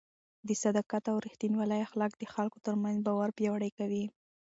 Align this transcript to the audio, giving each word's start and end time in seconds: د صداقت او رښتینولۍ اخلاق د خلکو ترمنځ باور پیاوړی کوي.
د 0.47 0.49
صداقت 0.63 1.03
او 1.11 1.17
رښتینولۍ 1.25 1.79
اخلاق 1.83 2.11
د 2.17 2.23
خلکو 2.33 2.57
ترمنځ 2.65 2.97
باور 3.07 3.29
پیاوړی 3.37 3.71
کوي. 3.77 4.05